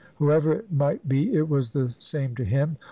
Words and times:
Whoever 0.15 0.53
it 0.53 0.71
might 0.71 1.07
be 1.07 1.31
it 1.35 1.47
was 1.47 1.69
the 1.69 1.93
same 1.99 2.33
to 2.37 2.43
him. 2.43 2.77